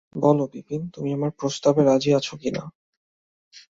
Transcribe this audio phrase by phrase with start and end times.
[0.15, 2.63] বলো বিপিন, তুমি আমার প্রস্তাবে রাজি আছ কি না?